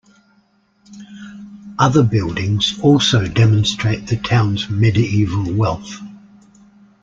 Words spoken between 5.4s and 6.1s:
wealth.